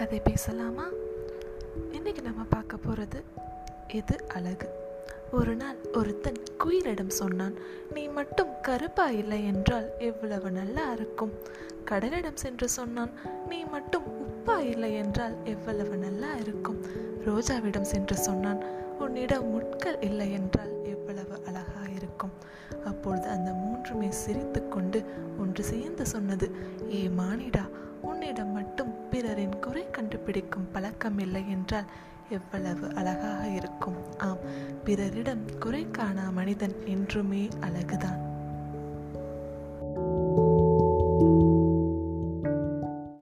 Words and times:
கதை 0.00 0.20
பேசலாமா? 0.20 0.84
இன்னைக்கு 1.92 2.22
நம்ம 2.22 2.42
பார்க்க 2.48 2.76
போகிறது 2.76 3.22
எது 3.88 4.16
அழகு. 4.28 4.68
ஒரு 5.32 5.54
நாள் 5.54 5.76
ஒருத்தன் 5.94 6.38
குயிலிடம் 6.64 7.08
சொன்னான் 7.08 7.54
நீ 7.94 8.08
மட்டும் 8.08 8.48
கருப்பா 8.62 9.10
இல்லை 9.10 9.46
என்றால் 9.46 9.90
எவ்வளவு 9.98 10.50
நல்லா 10.50 10.92
இருக்கும். 10.92 11.32
கடலிடம் 11.90 12.34
சென்று 12.34 12.68
சொன்னான் 12.68 13.10
நீ 13.48 13.64
மட்டும் 13.64 14.02
உப்பா 14.06 14.58
இல்லை 14.58 14.94
என்றால் 14.94 15.34
எவ்வளவு 15.44 15.96
நல்லா 15.96 16.34
இருக்கும். 16.34 16.84
ரோஜாவிடம் 17.26 17.90
சென்று 17.92 18.16
சொன்னான் 18.16 18.62
உன்னிடம் 18.98 19.48
முட்கள் 19.48 20.00
இல்லை 20.00 20.32
என்றால் 20.32 20.84
எவ்வளவு 20.84 21.40
அழகா 21.46 21.82
இருக்கும். 21.96 22.32
அப்பொழுது 22.84 23.26
அந்த 23.26 23.52
மூன்றுமே 23.52 24.10
சிரித்து 24.10 24.68
கொண்டு 24.68 25.04
ஒன்று 25.38 25.64
சேர்ந்து 25.64 26.06
சொன்னது 26.06 26.50
ஏ 26.90 27.10
மானிடா 27.18 27.68
உன் 28.02 28.19
பிறரின் 29.80 29.98
கண்டுபிடிக்கும் 29.98 30.70
பழக்கம் 30.72 31.18
இல்லை 31.18 31.50
என்றால் 31.50 31.86
எவ்வளவு 32.28 32.94
அழகாக 32.94 33.48
இருக்கும். 33.48 34.18
ஆம் 34.18 34.42
பிறரிடம் 34.84 35.44
குறை 35.58 35.90
காணா 35.90 36.30
மனிதன் 36.30 36.74
என்றுமே 36.86 37.48
அழகுதான். 37.60 38.29